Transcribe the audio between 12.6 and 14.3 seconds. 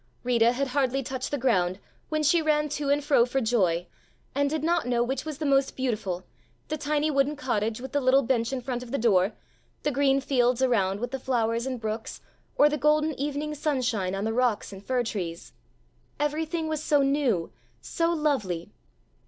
the golden evening sunshine on